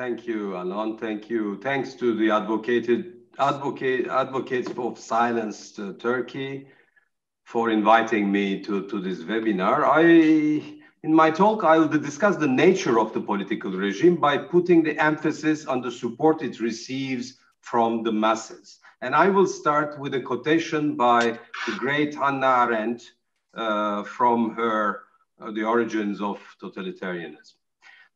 thank 0.00 0.26
you, 0.26 0.56
Alon. 0.56 0.96
Thank 0.96 1.28
you. 1.28 1.58
Thanks 1.58 1.92
to 1.96 2.16
the 2.16 2.30
advocated 2.30 3.00
advocate 3.38 4.06
advocates 4.06 4.72
of 4.78 4.98
silenced 4.98 5.78
uh, 5.78 5.92
Turkey 5.98 6.68
for 7.44 7.68
inviting 7.68 8.32
me 8.32 8.62
to, 8.62 8.88
to 8.88 8.98
this 8.98 9.18
webinar. 9.30 9.78
I 9.84 10.02
in 11.02 11.12
my 11.22 11.30
talk, 11.30 11.64
I 11.64 11.76
will 11.76 11.98
discuss 12.10 12.36
the 12.36 12.54
nature 12.66 12.98
of 12.98 13.12
the 13.12 13.20
political 13.20 13.72
regime 13.72 14.16
by 14.16 14.38
putting 14.38 14.82
the 14.82 14.96
emphasis 14.98 15.66
on 15.66 15.82
the 15.82 15.90
support 15.90 16.40
it 16.42 16.60
receives 16.60 17.36
from 17.60 18.02
the 18.02 18.12
masses. 18.12 18.78
And 19.02 19.14
I 19.14 19.28
will 19.28 19.46
start 19.46 19.98
with 19.98 20.14
a 20.14 20.20
quotation 20.20 20.96
by 20.96 21.38
the 21.66 21.74
great 21.78 22.14
Hannah 22.14 22.64
Arendt 22.64 23.02
uh, 23.52 24.04
from 24.04 24.54
her 24.54 25.02
uh, 25.40 25.50
The 25.50 25.64
Origins 25.64 26.22
of 26.22 26.38
Totalitarianism. 26.62 27.59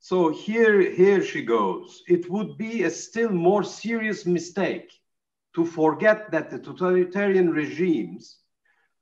So 0.05 0.29
here, 0.29 0.82
here 0.82 1.25
she 1.25 1.41
goes. 1.41 2.02
It 2.07 2.30
would 2.30 2.59
be 2.59 2.82
a 2.82 2.91
still 2.91 3.30
more 3.30 3.64
serious 3.64 4.27
mistake 4.27 4.93
to 5.54 5.64
forget 5.64 6.30
that 6.30 6.50
the 6.50 6.58
totalitarian 6.58 7.49
regimes, 7.49 8.36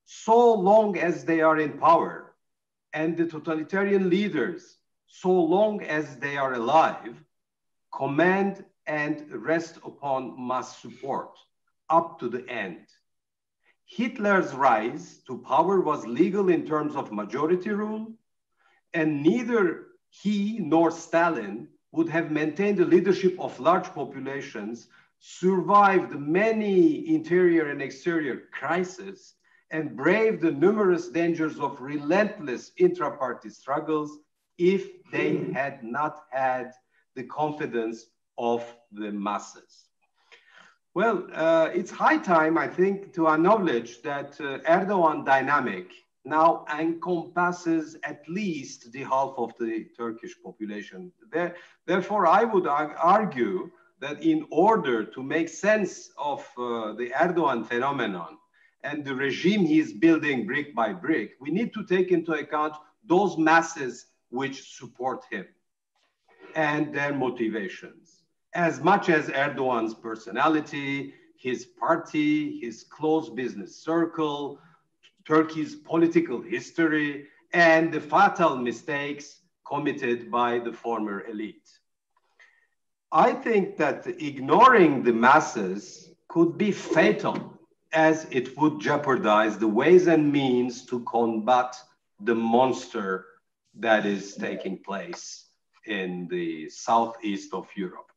so 0.05 0.55
long 0.55 0.97
as 0.97 1.25
they 1.25 1.41
are 1.41 1.59
in 1.59 1.77
power, 1.77 2.37
and 2.93 3.17
the 3.17 3.27
totalitarian 3.27 4.11
leaders, 4.11 4.77
so 5.09 5.33
long 5.33 5.83
as 5.83 6.19
they 6.19 6.37
are 6.37 6.55
alive, 6.55 7.17
command 7.93 8.65
and 8.87 9.29
rest 9.33 9.79
upon 9.79 10.37
mass 10.47 10.79
support 10.79 11.37
up 11.91 12.21
to 12.21 12.29
the 12.29 12.49
end. 12.49 12.87
Hitler's 13.87 14.55
rise 14.55 15.19
to 15.27 15.39
power 15.39 15.81
was 15.81 16.07
legal 16.07 16.49
in 16.49 16.65
terms 16.65 16.95
of 16.95 17.11
majority 17.11 17.71
rule, 17.71 18.13
and 18.95 19.21
neither 19.21 19.89
he 20.13 20.59
nor 20.59 20.91
Stalin 20.91 21.69
would 21.93 22.09
have 22.09 22.31
maintained 22.31 22.79
the 22.79 22.85
leadership 22.85 23.35
of 23.41 23.59
large 23.59 23.89
populations, 23.95 24.89
survived 25.19 26.13
many 26.13 27.09
interior 27.09 27.71
and 27.71 27.81
exterior 27.81 28.43
crises, 28.53 29.35
and 29.71 29.97
braved 29.97 30.43
the 30.43 30.53
numerous 30.53 31.09
dangers 31.09 31.59
of 31.59 31.81
relentless 31.81 32.73
intra-party 32.77 33.49
struggles 33.49 34.19
if 34.59 34.87
they 35.11 35.39
had 35.55 35.83
not 35.83 36.25
had 36.31 36.73
the 37.17 37.25
confidence 37.25 38.07
of 38.37 38.63
the 38.93 39.11
masses. 39.11 39.89
Well, 40.95 41.27
uh, 41.33 41.71
it's 41.73 41.91
high 41.91 42.19
time, 42.19 42.59
I 42.59 42.69
think, 42.69 43.15
to 43.15 43.29
acknowledge 43.29 44.03
that 44.03 44.39
uh, 44.41 44.59
Erdogan 44.69 45.25
dynamic 45.25 45.91
now 46.25 46.65
encompasses 46.73 47.97
at 48.05 48.23
least 48.29 48.93
the 48.93 49.03
half 49.03 49.35
of 49.37 49.53
the 49.59 49.87
Turkish 49.97 50.35
population. 50.43 51.13
There, 51.33 51.57
therefore, 51.87 52.27
I 52.27 52.45
would 52.45 52.67
argue 52.67 53.71
that 54.01 54.23
in 54.23 54.47
order 54.51 55.05
to 55.05 55.23
make 55.23 55.49
sense 55.49 56.11
of 56.19 56.41
uh, 56.59 56.93
the 56.95 57.13
Erdogan 57.17 57.67
phenomenon 57.67 58.39
and 58.83 59.05
the 59.05 59.15
regime 59.15 59.65
he's 59.65 59.93
building 59.93 60.47
brick 60.47 60.75
by 60.75 60.93
brick, 60.93 61.33
we 61.41 61.51
need 61.51 61.73
to 61.75 61.85
take 61.85 62.11
into 62.11 62.33
account 62.33 62.75
those 63.07 63.37
masses 63.39 64.07
which 64.31 64.77
support 64.77 65.25
him 65.31 65.47
and 66.55 66.95
their 66.95 67.15
motivations. 67.15 68.23
As 68.55 68.81
much 68.81 69.09
as 69.09 69.29
Erdogan's 69.29 69.95
personality, 69.95 71.15
his 71.37 71.65
party, 71.65 72.61
his 72.61 72.85
close 72.85 73.31
business 73.31 73.77
circle, 73.77 74.61
Turkey's 75.27 75.75
political 75.75 76.41
history, 76.41 77.27
and 77.53 77.93
the 77.93 78.01
fatal 78.01 78.57
mistakes 78.57 79.41
committed 79.67 80.31
by 80.31 80.59
the 80.59 80.73
former 80.73 81.27
elite. 81.27 81.69
I 83.11 83.33
think 83.33 83.77
that 83.77 84.07
ignoring 84.07 85.03
the 85.03 85.13
masses 85.13 86.15
could 86.29 86.57
be 86.57 86.73
fatal 86.73 87.59
as 87.93 88.27
it 88.31 88.57
would 88.57 88.81
jeopardize 88.81 89.59
the 89.59 89.69
ways 89.69 90.07
and 90.07 90.33
means 90.33 90.87
to 90.87 91.01
combat 91.05 91.77
the 92.21 92.35
monster 92.35 93.27
that 93.75 94.07
is 94.07 94.35
taking 94.35 94.79
place 94.79 95.47
in 95.87 96.27
the 96.29 96.69
southeast 96.71 97.53
of 97.53 97.69
Europe. 97.77 98.11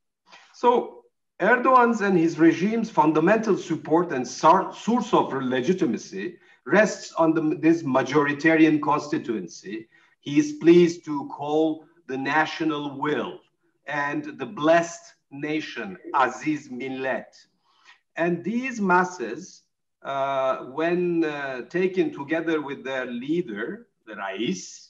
So 0.53 1.03
Erdogan's 1.41 1.99
and 2.01 2.17
his 2.17 2.39
regime's 2.39 2.89
fundamental 2.89 3.57
support 3.57 4.13
and 4.13 4.25
source 4.25 5.13
of 5.13 5.33
legitimacy 5.33 6.37
rests 6.65 7.13
on 7.13 7.33
the, 7.33 7.57
this 7.59 7.83
majoritarian 7.83 8.81
constituency 8.81 9.87
he 10.25 10.39
is 10.39 10.53
pleased 10.53 11.05
to 11.05 11.27
call 11.27 11.85
the 12.07 12.17
national 12.17 12.99
will 12.99 13.39
and 13.85 14.39
the 14.39 14.45
blessed 14.45 15.13
nation, 15.31 15.97
Aziz 16.15 16.71
Millet. 16.71 17.31
And 18.15 18.43
these 18.43 18.81
masses, 18.81 19.63
uh, 20.01 20.65
when 20.65 21.23
uh, 21.23 21.61
taken 21.69 22.11
together 22.11 22.59
with 22.59 22.83
their 22.83 23.05
leader, 23.05 23.87
the 24.07 24.15
Rais, 24.15 24.89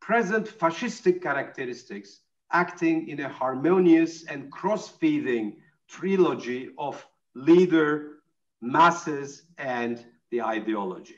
present 0.00 0.46
fascistic 0.46 1.22
characteristics, 1.22 2.20
acting 2.50 3.08
in 3.08 3.20
a 3.20 3.28
harmonious 3.28 4.24
and 4.24 4.50
cross-feeding 4.50 5.56
trilogy 5.88 6.70
of 6.78 7.06
leader, 7.34 8.20
masses, 8.62 9.42
and 9.58 10.06
the 10.30 10.42
ideology. 10.42 11.16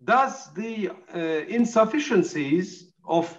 Thus, 0.00 0.48
the 0.48 0.90
uh, 1.14 1.18
insufficiencies 1.48 2.92
of 3.04 3.36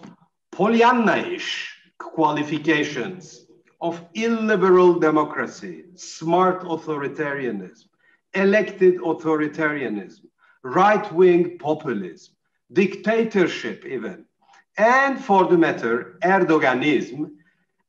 Pollyanna-ish 0.52 1.78
qualifications 1.98 3.46
of 3.82 4.02
illiberal 4.14 4.94
democracy, 5.00 5.86
smart 5.96 6.64
authoritarianism, 6.64 7.88
elected 8.34 8.98
authoritarianism, 9.00 10.26
right-wing 10.64 11.58
populism, 11.58 12.34
dictatorship 12.72 13.86
even, 13.86 14.26
and 14.78 15.24
for 15.24 15.46
the 15.48 15.58
matter, 15.58 16.18
Erdoganism, 16.24 17.32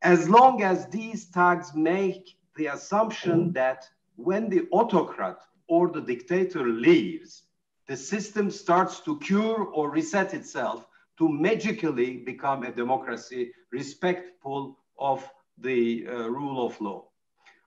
as 0.03 0.29
long 0.29 0.63
as 0.63 0.87
these 0.89 1.27
tags 1.27 1.75
make 1.75 2.37
the 2.57 2.67
assumption 2.67 3.53
that 3.53 3.89
when 4.17 4.51
the 4.51 4.67
autocrat 4.71 5.39
or 5.69 5.89
the 5.89 6.01
dictator 6.01 6.67
leaves, 6.67 7.45
the 7.87 7.97
system 7.97 8.51
starts 8.51 9.01
to 9.01 9.19
cure 9.21 9.65
or 9.65 9.91
reset 9.91 10.35
itself 10.35 10.87
to 11.19 11.29
magically 11.29 12.17
become 12.19 12.65
a 12.65 12.73
democracy 12.73 13.53
respectful 13.71 14.79
of 14.99 15.31
the 15.59 16.07
uh, 16.09 16.29
rule 16.29 16.67
of 16.67 16.81
law. 16.81 17.05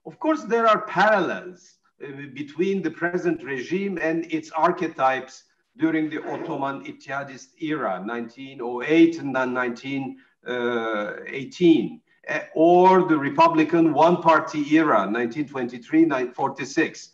Of 0.06 0.20
course, 0.20 0.44
there 0.44 0.68
are 0.68 0.86
parallels 0.86 1.78
uh, 2.04 2.08
between 2.34 2.82
the 2.82 2.92
present 2.92 3.42
regime 3.44 3.98
and 4.02 4.30
its 4.32 4.52
archetypes 4.52 5.46
during 5.78 6.10
the 6.10 6.22
Ottoman 6.32 6.84
Ittihadist 6.86 7.62
era, 7.62 8.02
1908 8.04 9.20
and 9.20 9.36
then 9.36 9.54
1918, 9.54 12.02
uh, 12.30 12.40
or 12.56 13.08
the 13.08 13.18
Republican 13.18 13.94
one-party 13.94 14.76
era, 14.76 15.08
1923-1946 15.08 17.10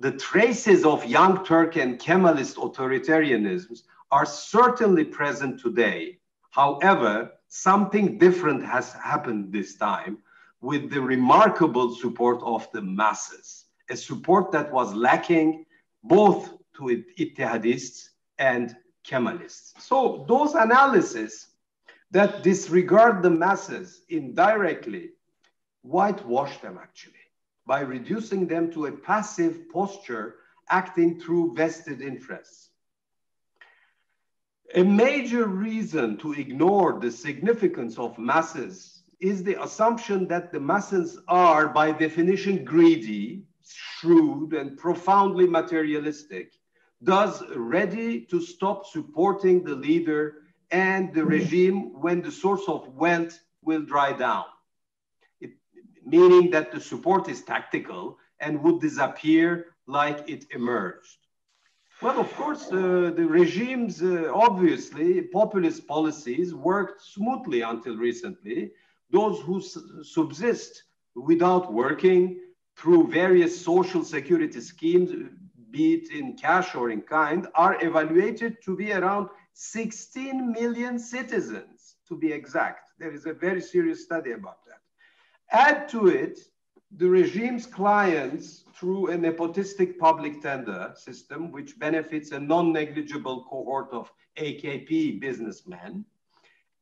the 0.00 0.12
traces 0.12 0.84
of 0.84 1.04
young 1.04 1.44
Turk 1.44 1.76
and 1.76 1.98
Kemalist 1.98 2.56
authoritarianisms 2.56 3.82
are 4.12 4.24
certainly 4.24 5.04
present 5.04 5.60
today. 5.60 6.18
However, 6.50 7.32
something 7.48 8.18
different 8.18 8.64
has 8.64 8.92
happened 8.92 9.52
this 9.52 9.74
time 9.74 10.18
with 10.60 10.90
the 10.90 11.00
remarkable 11.00 11.94
support 11.94 12.40
of 12.42 12.70
the 12.72 12.82
masses, 12.82 13.66
a 13.90 13.96
support 13.96 14.52
that 14.52 14.72
was 14.72 14.94
lacking 14.94 15.66
both 16.04 16.54
to 16.76 17.04
Ittihadists 17.18 18.10
and 18.38 18.76
Kemalists. 19.04 19.80
So 19.80 20.24
those 20.28 20.54
analyses 20.54 21.48
that 22.12 22.42
disregard 22.42 23.22
the 23.22 23.30
masses 23.30 24.02
indirectly 24.08 25.10
whitewash 25.82 26.58
them 26.58 26.78
actually 26.80 27.17
by 27.68 27.80
reducing 27.80 28.48
them 28.48 28.72
to 28.72 28.86
a 28.86 28.92
passive 28.92 29.68
posture 29.70 30.36
acting 30.70 31.20
through 31.20 31.54
vested 31.54 32.00
interests. 32.00 32.70
A 34.74 34.82
major 34.82 35.46
reason 35.46 36.16
to 36.18 36.32
ignore 36.32 36.98
the 36.98 37.10
significance 37.10 37.98
of 37.98 38.18
masses 38.18 39.02
is 39.20 39.42
the 39.42 39.62
assumption 39.62 40.26
that 40.28 40.50
the 40.50 40.60
masses 40.60 41.18
are, 41.28 41.68
by 41.68 41.92
definition, 41.92 42.64
greedy, 42.64 43.44
shrewd, 43.62 44.54
and 44.54 44.78
profoundly 44.78 45.46
materialistic, 45.46 46.52
thus 47.02 47.42
ready 47.54 48.22
to 48.30 48.40
stop 48.40 48.86
supporting 48.86 49.62
the 49.62 49.74
leader 49.74 50.36
and 50.70 51.12
the 51.12 51.24
regime 51.24 52.00
when 52.00 52.22
the 52.22 52.32
source 52.32 52.66
of 52.66 52.88
wealth 52.94 53.38
will 53.62 53.82
dry 53.82 54.12
down 54.12 54.44
meaning 56.08 56.50
that 56.50 56.72
the 56.72 56.80
support 56.80 57.28
is 57.28 57.42
tactical 57.42 58.18
and 58.40 58.62
would 58.62 58.80
disappear 58.80 59.66
like 59.86 60.28
it 60.28 60.44
emerged. 60.52 61.18
Well, 62.00 62.20
of 62.20 62.32
course, 62.34 62.70
uh, 62.70 63.12
the 63.16 63.26
regime's 63.26 64.02
uh, 64.02 64.30
obviously 64.32 65.22
populist 65.22 65.88
policies 65.88 66.54
worked 66.54 67.02
smoothly 67.02 67.62
until 67.62 67.96
recently, 67.96 68.70
those 69.10 69.40
who 69.40 69.60
subsist 70.04 70.84
without 71.16 71.72
working 71.72 72.38
through 72.76 73.08
various 73.08 73.60
social 73.60 74.04
security 74.04 74.60
schemes, 74.60 75.10
be 75.70 75.94
it 75.94 76.12
in 76.12 76.36
cash 76.36 76.76
or 76.76 76.90
in 76.90 77.00
kind, 77.02 77.48
are 77.54 77.84
evaluated 77.84 78.62
to 78.62 78.76
be 78.76 78.92
around 78.92 79.28
16 79.54 80.52
million 80.52 81.00
citizens, 81.00 81.96
to 82.06 82.16
be 82.16 82.32
exact. 82.32 82.90
There 83.00 83.12
is 83.12 83.26
a 83.26 83.32
very 83.32 83.60
serious 83.60 84.04
study 84.04 84.32
about 84.32 84.64
that. 84.66 84.67
Add 85.50 85.88
to 85.90 86.08
it 86.08 86.38
the 86.96 87.08
regime's 87.08 87.66
clients 87.66 88.64
through 88.74 89.10
a 89.10 89.16
nepotistic 89.16 89.98
public 89.98 90.42
tender 90.42 90.92
system, 90.94 91.50
which 91.52 91.78
benefits 91.78 92.32
a 92.32 92.40
non 92.40 92.72
negligible 92.72 93.44
cohort 93.48 93.88
of 93.92 94.12
AKP 94.36 95.20
businessmen. 95.20 96.04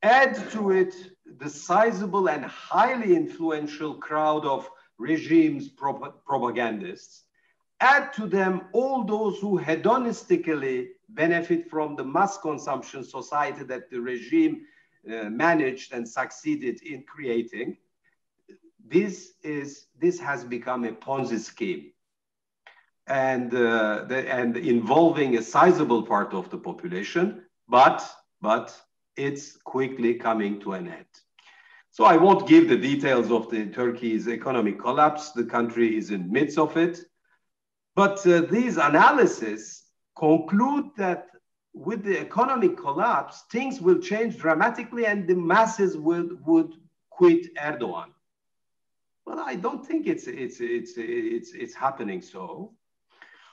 Add 0.03 0.51
to 0.51 0.73
it 0.73 0.95
the 1.39 1.49
sizable 1.49 2.29
and 2.29 2.45
highly 2.45 3.17
influential 3.17 3.95
crowd 3.95 4.45
of 4.45 4.69
regime's 4.99 5.69
prop 5.69 6.25
propagandists. 6.25 7.25
Add 7.81 8.13
to 8.15 8.27
them 8.27 8.63
all 8.73 9.05
those 9.05 9.39
who 9.39 9.59
hedonistically 9.61 10.89
benefit 11.11 11.71
from 11.71 11.95
the 11.95 12.05
mass 12.05 12.39
consumption 12.39 13.05
society 13.05 13.65
that 13.65 13.91
the 13.91 14.01
regime 14.01 14.67
uh, 15.11 15.25
managed 15.25 15.93
and 15.93 16.09
succeeded 16.09 16.83
in 16.83 17.03
creating 17.05 17.77
this 18.89 19.33
is 19.43 19.87
this 19.99 20.19
has 20.21 20.45
become 20.45 20.85
a 20.85 20.93
Ponzi 20.93 21.39
scheme, 21.39 21.93
and 23.07 23.55
uh, 23.55 24.05
the, 24.05 24.29
and 24.33 24.57
involving 24.57 25.37
a 25.37 25.43
sizable 25.43 26.03
part 26.03 26.35
of 26.35 26.51
the 26.51 26.59
population, 26.59 27.45
but 27.69 28.09
but 28.41 28.79
it's 29.17 29.57
quickly 29.57 30.15
coming 30.15 30.61
to 30.61 30.73
an 30.75 30.89
end. 30.89 31.07
So 31.91 32.05
I 32.05 32.17
won't 32.17 32.47
give 32.47 32.69
the 32.69 32.77
details 32.77 33.31
of 33.31 33.51
the 33.51 33.67
Turkey's 33.67 34.29
economic 34.29 34.79
collapse. 34.79 35.33
The 35.33 35.45
country 35.45 35.97
is 35.97 36.11
in 36.11 36.31
midst 36.31 36.59
of 36.59 36.77
it, 36.77 37.01
but 37.95 38.25
uh, 38.27 38.43
these 38.43 38.77
analyses 38.77 39.85
conclude 40.15 40.91
that 40.97 41.29
with 41.73 42.05
the 42.05 42.19
economic 42.21 42.77
collapse, 42.77 43.45
things 43.51 43.81
will 43.81 43.99
change 43.99 44.39
dramatically, 44.39 45.07
and 45.07 45.27
the 45.27 45.35
masses 45.35 45.97
will 45.97 46.29
would 46.45 46.73
quit 47.11 47.55
Erdogan. 47.57 48.13
Well, 49.27 49.41
I 49.41 49.57
don't 49.57 49.85
think 49.85 50.07
it's, 50.07 50.29
it's, 50.29 50.61
it's, 50.61 50.93
it's, 50.97 51.53
it's 51.53 51.75
happening 51.75 52.23
so. 52.23 52.73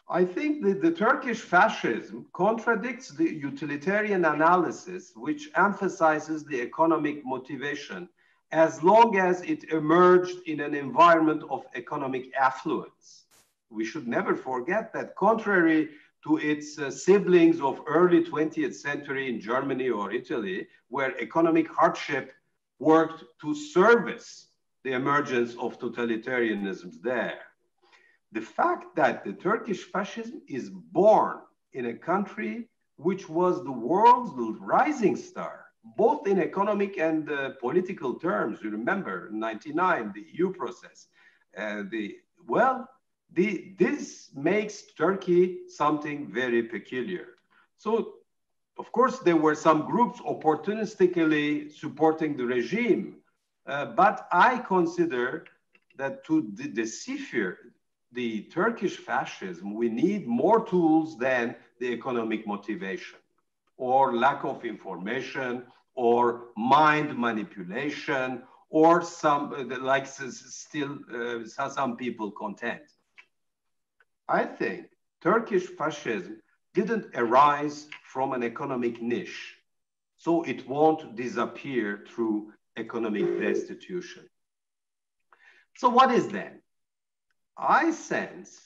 I 0.07 0.23
think 0.23 0.63
that 0.65 0.81
the 0.81 0.91
Turkish 0.91 1.39
fascism 1.39 2.27
contradicts 2.33 3.09
the 3.09 3.27
utilitarian 3.33 4.25
analysis, 4.25 5.13
which 5.15 5.49
emphasizes 5.55 6.45
the 6.45 6.61
economic 6.61 7.25
motivation 7.25 8.07
as 8.51 8.83
long 8.83 9.17
as 9.17 9.41
it 9.41 9.63
emerged 9.71 10.37
in 10.45 10.59
an 10.59 10.75
environment 10.75 11.41
of 11.49 11.65
economic 11.73 12.31
affluence. 12.35 13.25
We 13.71 13.83
should 13.83 14.07
never 14.07 14.35
forget 14.35 14.93
that, 14.93 15.15
contrary 15.15 15.89
to 16.25 16.37
its 16.37 16.77
uh, 16.77 16.91
siblings 16.91 17.59
of 17.61 17.81
early 17.87 18.23
20th 18.23 18.75
century 18.75 19.27
in 19.27 19.41
Germany 19.41 19.89
or 19.89 20.11
Italy, 20.11 20.67
where 20.89 21.19
economic 21.19 21.67
hardship 21.67 22.31
worked 22.77 23.23
to 23.41 23.55
service 23.55 24.49
the 24.83 24.93
emergence 24.93 25.55
of 25.59 25.79
totalitarianisms 25.79 27.01
there. 27.01 27.39
The 28.31 28.41
fact 28.41 28.95
that 28.95 29.23
the 29.23 29.33
Turkish 29.33 29.83
fascism 29.83 30.41
is 30.47 30.69
born 30.69 31.37
in 31.73 31.87
a 31.87 31.93
country 31.93 32.67
which 32.97 33.29
was 33.29 33.63
the 33.63 33.71
world's 33.71 34.33
rising 34.59 35.15
star, 35.15 35.65
both 35.97 36.27
in 36.27 36.39
economic 36.39 36.97
and 36.97 37.29
uh, 37.31 37.51
political 37.59 38.15
terms. 38.15 38.59
You 38.63 38.69
remember, 38.69 39.29
99, 39.31 40.11
the 40.13 40.25
EU 40.33 40.53
process. 40.53 41.07
Uh, 41.57 41.83
the, 41.89 42.17
well, 42.47 42.87
the, 43.33 43.73
this 43.79 44.29
makes 44.35 44.83
Turkey 44.93 45.59
something 45.67 46.31
very 46.31 46.63
peculiar. 46.63 47.27
So, 47.77 48.15
of 48.77 48.91
course, 48.91 49.19
there 49.19 49.37
were 49.37 49.55
some 49.55 49.85
groups 49.85 50.19
opportunistically 50.21 51.71
supporting 51.71 52.37
the 52.37 52.45
regime 52.45 53.17
uh, 53.65 53.85
but 53.85 54.27
I 54.31 54.57
consider 54.59 55.45
that 55.97 56.25
to 56.25 56.41
de 56.41 56.67
decipher 56.67 57.57
the 58.11 58.43
Turkish 58.43 58.97
fascism, 58.97 59.73
we 59.73 59.89
need 59.89 60.27
more 60.27 60.65
tools 60.65 61.17
than 61.17 61.55
the 61.79 61.87
economic 61.87 62.45
motivation 62.45 63.19
or 63.77 64.15
lack 64.15 64.43
of 64.43 64.63
information 64.65 65.63
or 65.95 66.45
mind 66.55 67.17
manipulation 67.17 68.43
or 68.69 69.01
some 69.01 69.53
uh, 69.53 69.79
like 69.79 70.07
still 70.07 70.99
uh, 71.13 71.69
some 71.69 71.95
people 71.97 72.31
contend. 72.31 72.81
I 74.27 74.45
think 74.45 74.87
Turkish 75.21 75.67
fascism 75.67 76.41
didn't 76.73 77.05
arise 77.15 77.87
from 78.03 78.33
an 78.33 78.43
economic 78.43 79.01
niche, 79.01 79.57
so 80.15 80.43
it 80.43 80.67
won't 80.67 81.15
disappear 81.15 82.05
through 82.07 82.51
economic 82.77 83.39
destitution. 83.39 84.27
So 85.77 85.89
what 85.89 86.11
is 86.11 86.27
then? 86.29 86.61
I 87.57 87.91
sense 87.91 88.59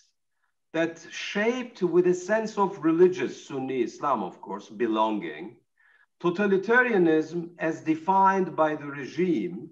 that 0.73 1.05
shaped 1.11 1.81
with 1.81 2.07
a 2.07 2.13
sense 2.13 2.57
of 2.57 2.83
religious 2.83 3.47
Sunni 3.47 3.81
Islam, 3.81 4.23
of 4.23 4.41
course, 4.41 4.69
belonging, 4.69 5.57
totalitarianism 6.21 7.49
as 7.59 7.81
defined 7.81 8.55
by 8.55 8.75
the 8.75 8.85
regime 8.85 9.69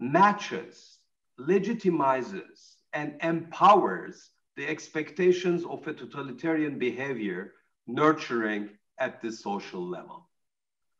matches, 0.00 0.98
legitimizes, 1.40 2.76
and 2.92 3.16
empowers 3.22 4.30
the 4.56 4.66
expectations 4.66 5.64
of 5.64 5.86
a 5.86 5.92
totalitarian 5.92 6.78
behavior 6.78 7.54
nurturing 7.86 8.70
at 8.98 9.20
the 9.22 9.30
social 9.30 9.86
level. 9.86 10.27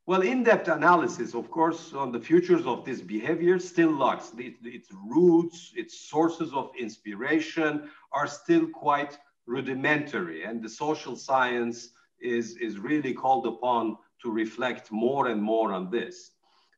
Well, 0.08 0.22
in-depth 0.22 0.68
analysis, 0.68 1.34
of 1.34 1.50
course, 1.50 1.92
on 1.92 2.12
the 2.12 2.18
futures 2.18 2.64
of 2.64 2.82
this 2.82 3.02
behavior 3.02 3.58
still 3.58 3.90
lacks. 3.90 4.32
Its 4.38 4.88
roots, 5.06 5.74
its 5.76 6.00
sources 6.00 6.50
of 6.54 6.70
inspiration 6.80 7.90
are 8.12 8.26
still 8.26 8.66
quite 8.68 9.18
rudimentary, 9.44 10.44
and 10.44 10.62
the 10.62 10.68
social 10.70 11.14
science 11.14 11.90
is, 12.22 12.56
is 12.56 12.78
really 12.78 13.12
called 13.12 13.46
upon 13.46 13.98
to 14.22 14.30
reflect 14.30 14.90
more 14.90 15.26
and 15.26 15.42
more 15.42 15.74
on 15.74 15.90
this. 15.90 16.30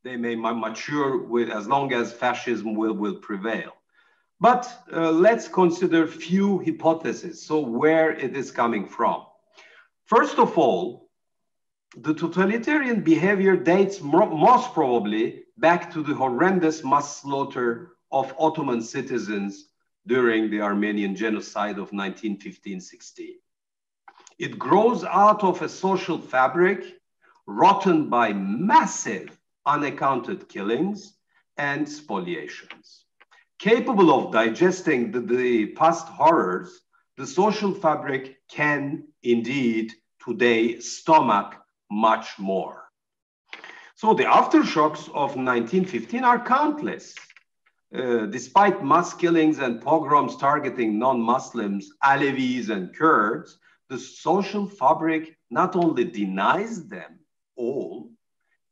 They 0.03 0.17
may 0.17 0.35
mature 0.35 1.23
with 1.23 1.51
as 1.51 1.69
long 1.69 1.93
as 1.93 2.13
fascism 2.13 2.75
will, 2.75 2.95
will 2.95 3.21
prevail. 3.21 3.75
But 4.41 4.69
uh, 4.93 5.13
let's 5.13 5.47
consider 5.47 6.09
few 6.09 6.65
hypotheses, 6.65 7.41
so 7.41 7.61
where 7.61 8.11
it 8.11 8.37
is 8.37 8.51
coming 8.51 8.89
from. 8.89 9.27
First 10.07 10.41
of 10.41 10.59
all, 10.59 11.10
the 11.97 12.15
totalitarian 12.15 13.01
behavior 13.01 13.57
dates 13.57 14.01
most 14.01 14.73
probably 14.73 15.43
back 15.59 15.93
to 15.93 16.03
the 16.03 16.15
horrendous 16.15 16.85
mass 16.85 17.21
slaughter 17.21 17.97
of 18.13 18.33
Ottoman 18.39 18.81
citizens 18.81 19.71
during 20.07 20.51
the 20.51 20.61
Armenian 20.61 21.17
genocide 21.17 21.79
of 21.79 21.91
1915-16. 21.91 23.35
It 24.39 24.59
grows 24.59 25.05
out 25.05 25.43
of 25.43 25.63
a 25.63 25.69
social 25.69 26.19
fabric 26.19 26.85
rotten 27.47 28.09
by 28.09 28.33
massive 28.33 29.37
unaccounted 29.67 30.49
killings 30.49 31.15
and 31.57 31.87
spoliations. 31.87 33.05
Capable 33.59 34.11
of 34.15 34.33
digesting 34.33 35.11
the, 35.11 35.21
the 35.21 35.67
past 35.73 36.07
horrors, 36.07 36.81
the 37.17 37.27
social 37.27 37.75
fabric 37.75 38.39
can 38.49 39.05
indeed 39.23 39.93
today 40.25 40.79
stomach 40.79 41.60
much 41.91 42.39
more. 42.39 42.85
So 43.97 44.15
the 44.15 44.25
aftershocks 44.25 45.09
of 45.09 45.37
1915 45.37 46.25
are 46.25 46.43
countless. 46.45 47.15
Uh, 47.93 48.27
despite 48.27 48.85
mass 48.85 49.13
killings 49.13 49.59
and 49.59 49.83
pogroms 49.83 50.37
targeting 50.37 50.99
non-Muslims, 50.99 51.91
Alevis 52.05 52.71
and 52.71 52.95
Kurds, 52.97 53.59
the 53.89 53.99
social 53.99 54.67
fabric 54.67 55.37
not 55.51 55.75
only 55.75 56.05
denies 56.05 56.87
them 56.87 57.19
all, 57.57 58.11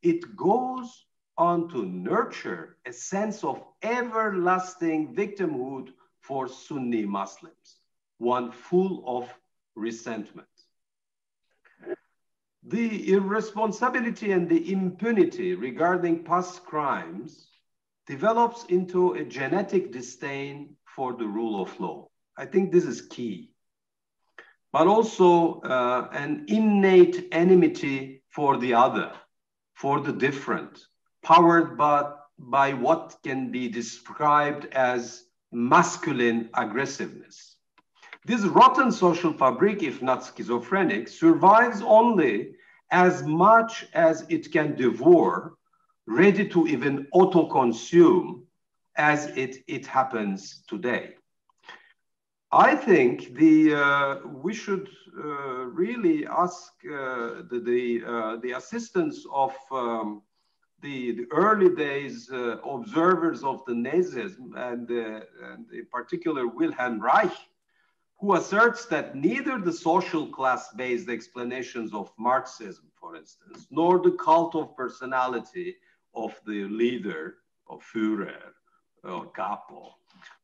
it 0.02 0.36
goes 0.36 1.04
on 1.36 1.68
to 1.70 1.84
nurture 1.84 2.76
a 2.86 2.92
sense 2.92 3.42
of 3.42 3.62
everlasting 3.82 5.14
victimhood 5.14 5.88
for 6.20 6.48
Sunni 6.48 7.04
Muslims, 7.04 7.80
one 8.18 8.52
full 8.52 9.02
of 9.06 9.28
resentment 9.74 10.57
the 12.68 13.12
irresponsibility 13.12 14.32
and 14.32 14.48
the 14.48 14.72
impunity 14.72 15.54
regarding 15.54 16.22
past 16.22 16.64
crimes 16.64 17.48
develops 18.06 18.64
into 18.66 19.12
a 19.12 19.24
genetic 19.24 19.90
disdain 19.90 20.76
for 20.84 21.14
the 21.14 21.26
rule 21.26 21.62
of 21.62 21.80
law. 21.80 22.08
I 22.36 22.44
think 22.44 22.70
this 22.70 22.84
is 22.84 23.02
key. 23.02 23.50
But 24.70 24.86
also 24.86 25.60
uh, 25.60 26.08
an 26.12 26.44
innate 26.48 27.28
enmity 27.32 28.22
for 28.28 28.58
the 28.58 28.74
other, 28.74 29.12
for 29.74 30.00
the 30.00 30.12
different, 30.12 30.78
powered 31.22 31.78
by, 31.78 32.12
by 32.38 32.74
what 32.74 33.16
can 33.24 33.50
be 33.50 33.68
described 33.68 34.66
as 34.72 35.24
masculine 35.52 36.50
aggressiveness. 36.54 37.56
This 38.26 38.42
rotten 38.42 38.92
social 38.92 39.32
fabric, 39.32 39.82
if 39.82 40.02
not 40.02 40.30
schizophrenic, 40.36 41.08
survives 41.08 41.80
only 41.80 42.56
as 42.90 43.22
much 43.22 43.86
as 43.92 44.24
it 44.28 44.52
can 44.52 44.74
devour, 44.74 45.54
ready 46.06 46.48
to 46.48 46.66
even 46.66 47.06
auto-consume 47.12 48.46
as 48.96 49.26
it, 49.36 49.56
it 49.66 49.86
happens 49.86 50.62
today. 50.68 51.14
I 52.50 52.74
think 52.74 53.34
the 53.34 53.74
uh, 53.74 54.16
we 54.26 54.54
should 54.54 54.88
uh, 55.22 55.66
really 55.66 56.26
ask 56.26 56.72
uh, 56.86 57.44
the 57.50 57.60
the, 57.62 58.02
uh, 58.06 58.36
the, 58.36 58.52
assistance 58.52 59.26
of 59.30 59.52
um, 59.70 60.22
the, 60.80 61.12
the, 61.12 61.26
early 61.30 61.74
days 61.74 62.30
uh, 62.32 62.56
observers 62.60 63.44
of 63.44 63.62
the 63.66 63.74
Nazism 63.74 64.56
and, 64.56 64.90
uh, 64.90 65.20
and 65.52 65.70
in 65.72 65.86
particular 65.92 66.46
Wilhelm 66.46 66.98
Reich, 67.00 67.36
who 68.20 68.34
asserts 68.34 68.86
that 68.86 69.14
neither 69.14 69.58
the 69.58 69.72
social 69.72 70.26
class-based 70.26 71.08
explanations 71.08 71.94
of 71.94 72.12
Marxism, 72.18 72.90
for 73.00 73.14
instance, 73.14 73.66
nor 73.70 74.00
the 74.00 74.12
cult 74.12 74.54
of 74.56 74.76
personality 74.76 75.76
of 76.14 76.38
the 76.46 76.64
leader 76.64 77.36
of 77.68 77.80
Führer 77.94 78.52
or 79.04 79.26
Capo, 79.26 79.94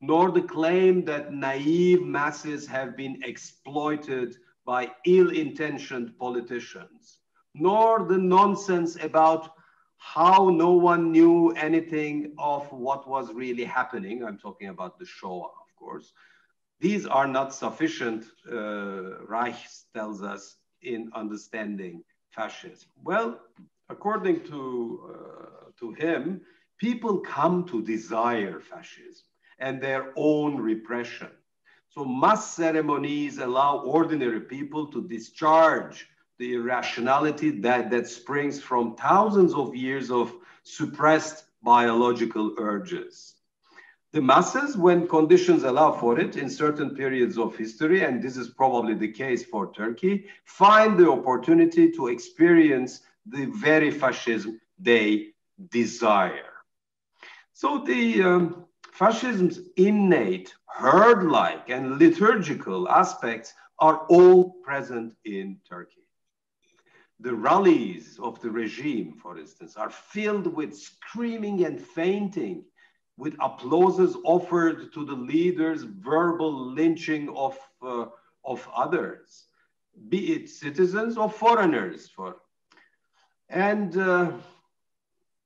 nor 0.01 0.31
the 0.31 0.43
claim 0.43 1.05
that 1.05 1.33
naive 1.33 2.03
masses 2.03 2.67
have 2.67 2.97
been 2.97 3.21
exploited 3.25 4.37
by 4.65 4.91
ill-intentioned 5.05 6.17
politicians, 6.17 7.19
nor 7.55 8.05
the 8.05 8.17
nonsense 8.17 8.97
about 9.03 9.51
how 9.97 10.49
no 10.51 10.73
one 10.73 11.11
knew 11.11 11.51
anything 11.53 12.35
of 12.39 12.71
what 12.73 13.09
was 13.09 13.33
really 13.33 13.65
happening. 13.65 14.23
I'm 14.23 14.39
talking 14.39 14.69
about 14.69 14.99
the 14.99 15.07
Shoah, 15.07 15.47
of 15.47 15.75
course. 15.77 16.13
These 16.85 17.07
are 17.07 17.27
not 17.27 17.55
sufficient, 17.55 18.27
uh, 18.53 19.25
Reich 19.25 19.57
tells 19.95 20.23
us, 20.23 20.57
in 20.83 21.11
understanding 21.15 22.05
fascism. 22.37 22.91
Well, 23.03 23.41
according 23.89 24.45
to, 24.51 24.61
uh, 25.11 25.71
to 25.81 25.93
him, 25.93 26.43
people 26.77 27.21
come 27.21 27.65
to 27.69 27.81
desire 27.81 28.61
fascism 28.61 29.25
and 29.59 29.81
their 29.81 30.13
own 30.15 30.59
repression. 30.59 31.31
So 31.89 32.05
mass 32.05 32.55
ceremonies 32.55 33.39
allow 33.39 33.79
ordinary 33.79 34.43
people 34.43 34.87
to 34.89 35.09
discharge 35.09 36.07
the 36.39 36.53
irrationality 36.57 37.49
that, 37.67 37.91
that 37.93 38.09
springs 38.09 38.61
from 38.61 38.95
thousands 38.97 39.55
of 39.55 39.75
years 39.75 40.11
of 40.11 40.35
suppressed 40.65 41.45
biological 41.63 42.55
urges. 42.59 43.34
The 44.15 44.23
masses, 44.23 44.77
when 44.77 45.09
conditions 45.09 45.65
allow 45.65 45.91
for 45.91 46.21
it 46.21 46.37
in 46.37 46.49
certain 46.49 46.95
periods 46.95 47.37
of 47.37 47.57
history, 47.57 48.05
and 48.05 48.23
this 48.23 48.37
is 48.37 48.49
probably 48.49 48.95
the 48.95 49.11
case 49.11 49.45
for 49.45 49.73
Turkey, 49.73 50.27
find 50.45 50.97
the 50.97 51.11
opportunity 51.11 51.91
to 51.91 52.07
experience 52.07 53.01
the 53.27 53.47
very 53.47 53.91
fascism 53.91 54.61
they 54.79 55.31
desire. 55.69 56.53
So 57.55 57.79
the 57.79 58.23
um, 58.23 58.67
fascism's 58.93 59.59
innate, 59.77 60.55
herd-like, 60.67 61.69
and 61.69 61.99
liturgical 61.99 62.89
aspects 62.89 63.53
are 63.81 64.07
all 64.09 64.53
present 64.63 65.17
in 65.25 65.59
Turkey. 65.69 66.07
The 67.19 67.35
rallies 67.35 68.21
of 68.23 68.41
the 68.41 68.51
regime, 68.51 69.15
for 69.21 69.37
instance, 69.41 69.77
are 69.77 69.91
filled 69.91 70.47
with 70.55 70.77
screaming 70.77 71.65
and 71.65 71.81
fainting, 71.81 72.65
with 73.17 73.35
applauses 73.41 74.17
offered 74.25 74.93
to 74.93 75.05
the 75.05 75.15
leaders' 75.15 75.83
verbal 75.83 76.73
lynching 76.73 77.29
of, 77.37 77.57
uh, 77.83 78.07
of 78.45 78.69
others, 78.75 79.47
be 80.09 80.33
it 80.33 80.49
citizens 80.49 81.17
or 81.17 81.31
foreigners. 81.31 82.09
For, 82.09 82.37
and, 83.49 83.97
uh, 83.97 84.33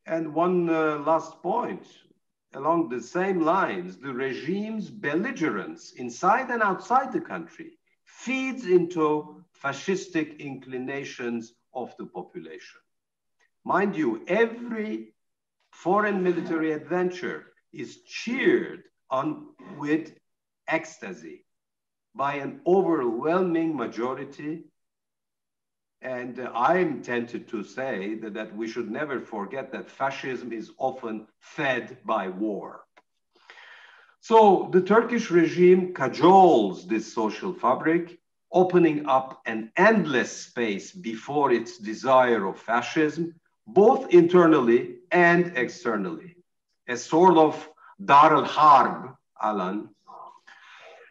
and 0.07 0.35
one 0.35 0.71
uh, 0.71 0.99
last 1.01 1.43
point, 1.43 1.87
along 2.55 2.89
the 2.89 3.01
same 3.01 3.41
lines, 3.41 3.99
the 3.99 4.13
regime's 4.13 4.89
belligerence 4.91 5.93
inside 5.93 6.49
and 6.51 6.63
outside 6.63 7.13
the 7.13 7.21
country 7.21 7.73
feeds 8.05 8.67
into 8.67 9.45
fascistic 9.63 10.39
inclinations 10.39 11.53
of 11.75 11.95
the 11.99 12.07
population. 12.07 12.81
Mind 13.65 13.95
you, 13.95 14.25
every 14.27 15.13
foreign 15.71 16.23
military 16.23 16.73
adventure 16.73 17.53
is 17.73 18.03
cheered 18.03 18.85
on 19.11 19.49
with 19.79 20.13
ecstasy 20.67 21.45
by 22.15 22.35
an 22.35 22.61
overwhelming 22.67 23.77
majority 23.77 24.65
and 26.01 26.39
uh, 26.39 26.51
I'm 26.55 27.03
tempted 27.03 27.49
to 27.49 27.65
say 27.65 28.15
that, 28.17 28.35
that 28.35 28.55
we 28.55 28.69
should 28.69 28.91
never 28.91 29.21
forget 29.21 29.73
that 29.73 29.91
fascism 29.91 30.53
is 30.53 30.71
often 30.79 31.27
fed 31.41 31.99
by 32.05 32.29
war. 32.29 32.85
So 34.21 34.69
the 34.73 34.81
Turkish 34.81 35.31
regime 35.31 35.95
cajoles 35.95 36.87
this 36.87 37.13
social 37.13 37.53
fabric, 37.53 38.19
opening 38.53 39.07
up 39.07 39.43
an 39.47 39.73
endless 39.77 40.31
space 40.31 40.93
before 40.93 41.53
its 41.53 41.79
desire 41.79 42.47
of 42.47 42.59
fascism, 42.59 43.35
both 43.67 44.13
internally 44.13 44.97
and 45.11 45.53
externally. 45.57 46.38
A 46.89 46.97
sort 46.97 47.37
of 47.37 47.69
Dar 48.05 48.35
al 48.35 48.45
Harb, 48.45 49.17
Alan, 49.43 49.89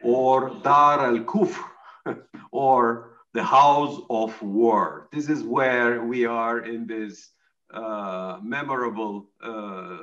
or 0.02 0.52
Dar 0.64 1.06
al 1.06 1.20
Kufr, 1.20 1.64
or 2.52 3.18
the 3.34 3.44
house 3.44 4.02
of 4.10 4.42
war. 4.42 5.08
This 5.12 5.30
is 5.30 5.44
where 5.44 6.04
we 6.04 6.26
are 6.26 6.60
in 6.60 6.88
this 6.88 7.32
uh, 7.72 8.40
memorable 8.42 9.30
uh, 9.44 9.98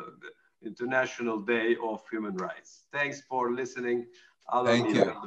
International 0.63 1.41
Day 1.41 1.77
of 1.83 2.03
Human 2.11 2.37
Rights. 2.37 2.85
Thanks 2.93 3.23
for 3.23 3.53
listening. 3.53 4.07
Thank 4.65 4.95
you. 4.95 5.15